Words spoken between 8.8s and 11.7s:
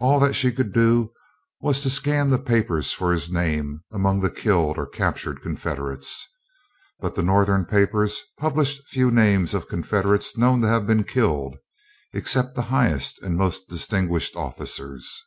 few names of Confederates known to have been killed,